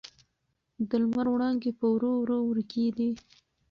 د 0.89 0.91
لمر 1.03 1.27
وړانګې 1.31 1.71
په 1.79 1.85
ورو 1.93 2.11
ورو 2.21 2.37
ورکېدې. 2.49 3.09